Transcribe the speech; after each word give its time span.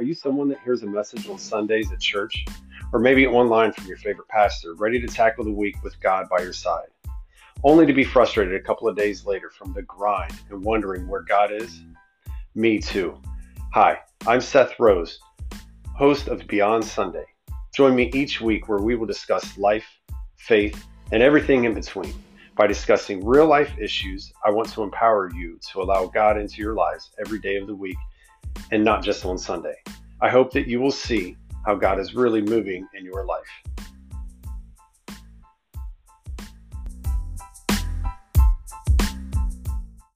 Are 0.00 0.02
you 0.02 0.14
someone 0.14 0.48
that 0.48 0.62
hears 0.64 0.82
a 0.82 0.86
message 0.86 1.28
on 1.28 1.38
Sundays 1.38 1.92
at 1.92 2.00
church? 2.00 2.46
Or 2.94 2.98
maybe 2.98 3.26
online 3.26 3.70
from 3.70 3.84
your 3.84 3.98
favorite 3.98 4.28
pastor, 4.28 4.72
ready 4.72 4.98
to 4.98 5.06
tackle 5.06 5.44
the 5.44 5.52
week 5.52 5.76
with 5.84 6.00
God 6.00 6.26
by 6.30 6.42
your 6.42 6.54
side? 6.54 6.88
Only 7.64 7.84
to 7.84 7.92
be 7.92 8.02
frustrated 8.02 8.54
a 8.54 8.64
couple 8.64 8.88
of 8.88 8.96
days 8.96 9.26
later 9.26 9.50
from 9.50 9.74
the 9.74 9.82
grind 9.82 10.32
and 10.48 10.64
wondering 10.64 11.06
where 11.06 11.20
God 11.20 11.52
is? 11.52 11.82
Me 12.54 12.78
too. 12.78 13.20
Hi, 13.74 13.98
I'm 14.26 14.40
Seth 14.40 14.80
Rose, 14.80 15.18
host 15.94 16.28
of 16.28 16.46
Beyond 16.46 16.82
Sunday. 16.82 17.26
Join 17.74 17.94
me 17.94 18.10
each 18.14 18.40
week 18.40 18.70
where 18.70 18.80
we 18.80 18.96
will 18.96 19.06
discuss 19.06 19.58
life, 19.58 19.84
faith, 20.38 20.82
and 21.12 21.22
everything 21.22 21.64
in 21.64 21.74
between. 21.74 22.14
By 22.56 22.66
discussing 22.66 23.22
real 23.22 23.46
life 23.46 23.72
issues, 23.78 24.32
I 24.46 24.50
want 24.50 24.70
to 24.70 24.82
empower 24.82 25.30
you 25.34 25.58
to 25.70 25.82
allow 25.82 26.06
God 26.06 26.38
into 26.38 26.62
your 26.62 26.74
lives 26.74 27.10
every 27.22 27.38
day 27.38 27.56
of 27.56 27.66
the 27.66 27.76
week 27.76 27.98
and 28.72 28.84
not 28.84 29.02
just 29.02 29.24
on 29.24 29.38
Sunday. 29.38 29.74
I 30.20 30.28
hope 30.28 30.52
that 30.52 30.66
you 30.68 30.80
will 30.80 30.90
see 30.90 31.36
how 31.66 31.74
God 31.74 31.98
is 31.98 32.14
really 32.14 32.40
moving 32.40 32.86
in 32.94 33.04
your 33.04 33.24
life. 33.24 33.46